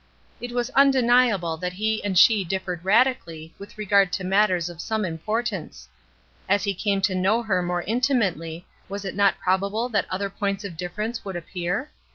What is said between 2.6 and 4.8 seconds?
radically with regard to matters 304 WHY